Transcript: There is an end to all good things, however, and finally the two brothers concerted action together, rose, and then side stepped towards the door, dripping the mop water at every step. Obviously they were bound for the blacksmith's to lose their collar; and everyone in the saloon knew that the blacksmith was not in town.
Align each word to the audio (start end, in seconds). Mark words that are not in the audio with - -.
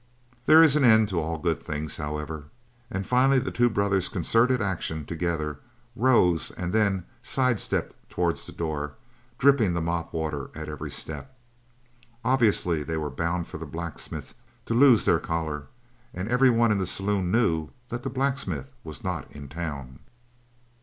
There 0.47 0.63
is 0.63 0.75
an 0.75 0.83
end 0.83 1.09
to 1.09 1.19
all 1.21 1.37
good 1.37 1.61
things, 1.61 1.97
however, 1.97 2.45
and 2.89 3.05
finally 3.05 3.37
the 3.37 3.51
two 3.51 3.69
brothers 3.69 4.09
concerted 4.09 4.59
action 4.59 5.05
together, 5.05 5.59
rose, 5.95 6.49
and 6.49 6.73
then 6.73 7.03
side 7.21 7.59
stepped 7.59 7.93
towards 8.09 8.43
the 8.47 8.51
door, 8.51 8.93
dripping 9.37 9.75
the 9.75 9.79
mop 9.81 10.11
water 10.11 10.49
at 10.55 10.67
every 10.67 10.89
step. 10.89 11.37
Obviously 12.25 12.81
they 12.81 12.97
were 12.97 13.11
bound 13.11 13.45
for 13.45 13.59
the 13.59 13.67
blacksmith's 13.67 14.33
to 14.65 14.73
lose 14.73 15.05
their 15.05 15.19
collar; 15.19 15.67
and 16.15 16.27
everyone 16.29 16.71
in 16.71 16.79
the 16.79 16.87
saloon 16.87 17.29
knew 17.29 17.69
that 17.89 18.01
the 18.01 18.09
blacksmith 18.09 18.71
was 18.83 19.03
not 19.03 19.31
in 19.31 19.47
town. 19.49 19.99